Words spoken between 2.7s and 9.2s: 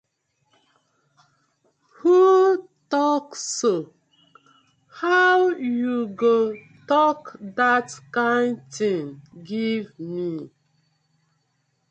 tok so, how yu go tok dat kind tin